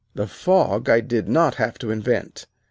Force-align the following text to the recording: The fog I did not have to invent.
The 0.15 0.25
fog 0.25 0.89
I 0.89 0.99
did 1.01 1.29
not 1.29 1.53
have 1.57 1.77
to 1.77 1.91
invent. 1.91 2.47